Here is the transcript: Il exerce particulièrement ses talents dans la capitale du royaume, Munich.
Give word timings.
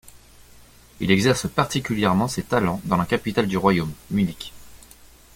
Il 0.99 1.11
exerce 1.11 1.47
particulièrement 1.47 2.27
ses 2.27 2.41
talents 2.41 2.81
dans 2.85 2.97
la 2.97 3.05
capitale 3.05 3.45
du 3.47 3.55
royaume, 3.55 3.93
Munich. 4.09 4.51